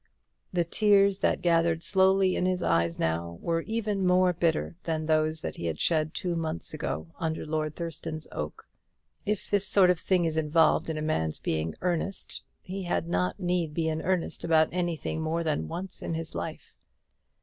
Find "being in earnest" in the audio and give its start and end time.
11.37-12.41